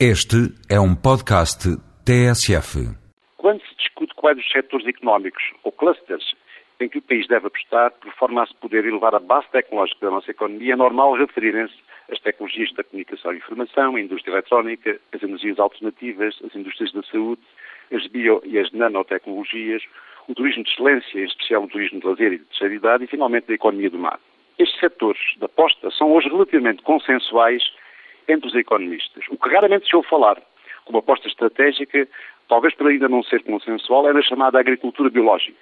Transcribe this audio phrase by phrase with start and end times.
[0.00, 1.70] Este é um podcast
[2.04, 2.82] TSF.
[3.36, 6.34] Quando se discute quais os setores económicos ou clusters
[6.80, 10.06] em que o país deve apostar, por forma a se poder elevar a base tecnológica
[10.06, 11.76] da nossa economia, é normal referirem-se
[12.10, 17.02] as tecnologias da comunicação e informação, a indústria eletrónica, as energias alternativas, as indústrias da
[17.04, 17.42] saúde,
[17.92, 19.84] as bio e as nanotecnologias,
[20.26, 23.06] o turismo de excelência, em especial o turismo de lazer e de terceira idade, e
[23.06, 24.18] finalmente a economia do mar.
[24.58, 27.62] Estes setores de aposta são hoje relativamente consensuais
[28.28, 29.24] entre os economistas.
[29.30, 30.40] O que raramente se ouve falar
[30.84, 32.06] como aposta estratégica,
[32.48, 35.58] talvez por ainda não ser consensual, é na chamada agricultura biológica.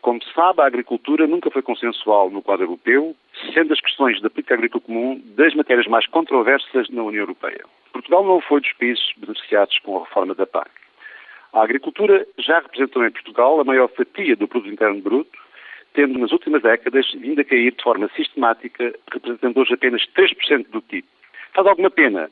[0.00, 3.16] Como se sabe, a agricultura nunca foi consensual no quadro europeu,
[3.52, 7.64] sendo as questões da política agrícola comum das matérias mais controversas na União Europeia.
[7.92, 10.70] Portugal não foi dos países beneficiados com a reforma da PAC.
[11.52, 15.36] A agricultura já representou em Portugal a maior fatia do produto interno bruto,
[15.94, 20.82] tendo nas últimas décadas vindo a cair de forma sistemática, representando hoje apenas 3% do
[20.82, 21.08] PIB.
[21.58, 22.30] Faz alguma pena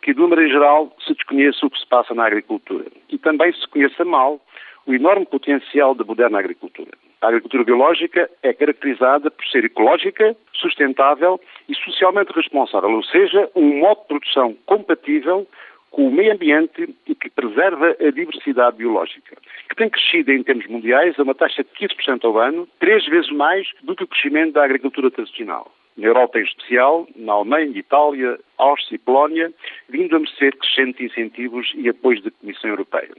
[0.00, 3.52] que, de uma maneira geral, se desconheça o que se passa na agricultura e também
[3.52, 4.40] se conheça mal
[4.86, 6.92] o enorme potencial da moderna agricultura.
[7.20, 13.80] A agricultura biológica é caracterizada por ser ecológica, sustentável e socialmente responsável, ou seja, um
[13.80, 15.44] modo de produção compatível
[15.90, 19.36] com o meio ambiente e que preserva a diversidade biológica,
[19.68, 23.32] que tem crescido em termos mundiais a uma taxa de 15% ao ano, três vezes
[23.32, 28.38] mais do que o crescimento da agricultura tradicional na Europa em especial, na Alemanha, Itália,
[28.56, 29.52] Áustria e Polónia,
[29.88, 33.10] vindo a merecer crescentes incentivos e apoios da Comissão Europeia.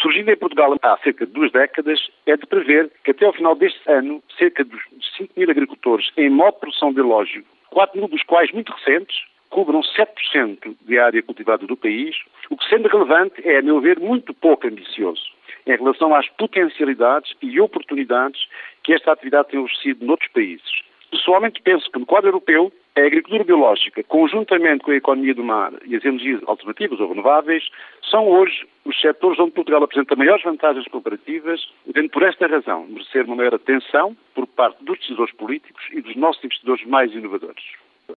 [0.00, 3.54] Surgindo em Portugal há cerca de duas décadas, é de prever que até ao final
[3.54, 4.76] deste ano, cerca de
[5.16, 9.16] 5 mil agricultores em modo de produção biológico, 4 mil dos quais muito recentes,
[9.50, 12.16] cobram 7% da área cultivada do país,
[12.50, 15.22] o que sendo relevante é, a meu ver, muito pouco ambicioso
[15.66, 18.46] em relação às potencialidades e oportunidades
[18.82, 20.82] que esta atividade tem oferecido noutros países.
[21.10, 25.72] Pessoalmente penso que no quadro europeu a agricultura biológica, conjuntamente com a economia do mar
[25.84, 27.68] e as energias alternativas ou renováveis,
[28.08, 33.24] são hoje os setores onde Portugal apresenta maiores vantagens comparativas, devendo por esta razão merecer
[33.24, 37.64] uma maior atenção por parte dos decisores políticos e dos nossos investidores mais inovadores.